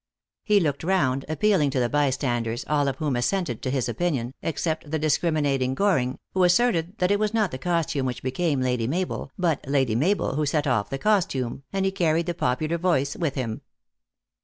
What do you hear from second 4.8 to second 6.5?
the discriminating Goring, who